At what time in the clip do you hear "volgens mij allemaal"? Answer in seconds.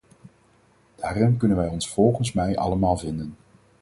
1.89-2.97